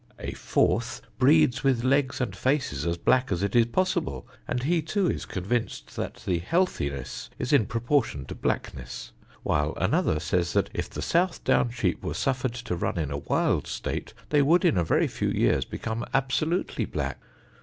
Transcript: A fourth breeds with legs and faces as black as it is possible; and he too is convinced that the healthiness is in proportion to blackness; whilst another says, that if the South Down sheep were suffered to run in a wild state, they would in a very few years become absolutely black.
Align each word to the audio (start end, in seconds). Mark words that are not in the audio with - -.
A 0.19 0.31
fourth 0.33 1.03
breeds 1.19 1.63
with 1.63 1.83
legs 1.83 2.19
and 2.19 2.35
faces 2.35 2.87
as 2.87 2.97
black 2.97 3.31
as 3.31 3.43
it 3.43 3.55
is 3.55 3.67
possible; 3.67 4.27
and 4.47 4.63
he 4.63 4.81
too 4.81 5.07
is 5.07 5.27
convinced 5.27 5.95
that 5.95 6.23
the 6.25 6.39
healthiness 6.39 7.29
is 7.37 7.53
in 7.53 7.67
proportion 7.67 8.25
to 8.25 8.33
blackness; 8.33 9.11
whilst 9.43 9.77
another 9.79 10.19
says, 10.19 10.53
that 10.53 10.71
if 10.73 10.89
the 10.89 11.03
South 11.03 11.43
Down 11.43 11.69
sheep 11.69 12.03
were 12.03 12.15
suffered 12.15 12.55
to 12.55 12.75
run 12.75 12.97
in 12.97 13.11
a 13.11 13.19
wild 13.19 13.67
state, 13.67 14.15
they 14.29 14.41
would 14.41 14.65
in 14.65 14.75
a 14.75 14.83
very 14.83 15.07
few 15.07 15.29
years 15.29 15.65
become 15.65 16.03
absolutely 16.15 16.85
black. 16.85 17.19